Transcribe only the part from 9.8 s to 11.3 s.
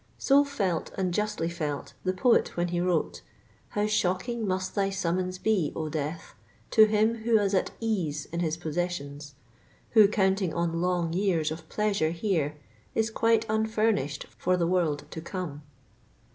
Who, counting on long